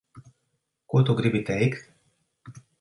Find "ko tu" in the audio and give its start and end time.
0.93-1.17